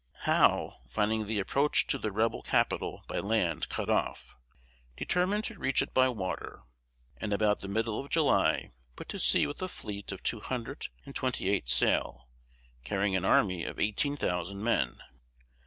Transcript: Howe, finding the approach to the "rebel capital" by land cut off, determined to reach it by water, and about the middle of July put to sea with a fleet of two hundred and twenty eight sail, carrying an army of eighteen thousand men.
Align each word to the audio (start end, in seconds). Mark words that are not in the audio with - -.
Howe, 0.21 0.77
finding 0.89 1.27
the 1.27 1.37
approach 1.39 1.85
to 1.85 1.99
the 1.99 2.11
"rebel 2.11 2.41
capital" 2.41 3.03
by 3.07 3.19
land 3.19 3.69
cut 3.69 3.87
off, 3.87 4.35
determined 4.97 5.43
to 5.43 5.59
reach 5.59 5.83
it 5.83 5.93
by 5.93 6.09
water, 6.09 6.63
and 7.17 7.31
about 7.31 7.59
the 7.59 7.67
middle 7.67 8.03
of 8.03 8.09
July 8.09 8.71
put 8.95 9.09
to 9.09 9.19
sea 9.19 9.45
with 9.45 9.61
a 9.61 9.67
fleet 9.67 10.11
of 10.11 10.23
two 10.23 10.39
hundred 10.39 10.87
and 11.05 11.13
twenty 11.13 11.49
eight 11.49 11.69
sail, 11.69 12.27
carrying 12.83 13.15
an 13.15 13.25
army 13.25 13.63
of 13.63 13.79
eighteen 13.79 14.17
thousand 14.17 14.63
men. 14.63 15.03